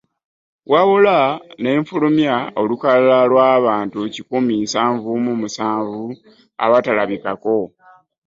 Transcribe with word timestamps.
Wabula 0.71 1.17
n'efulumya 1.61 2.35
olukalala 2.61 3.19
lw'abantu 3.31 3.99
kikumi 4.13 4.53
nsanvu 4.63 5.11
mu 5.25 5.33
musanvu 5.41 6.03
abatalabikako. 6.63 7.57